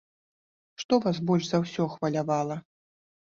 [0.83, 2.57] Што вас больш за ўсё хвалявала?